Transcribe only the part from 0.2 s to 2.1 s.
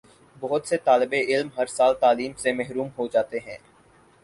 بہت سے طالب علم ہر سال